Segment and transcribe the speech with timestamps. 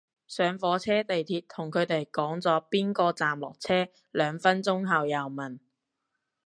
[0.27, 5.59] 上火車地鐵同佢哋講咗邊個站落車，兩分鐘後又問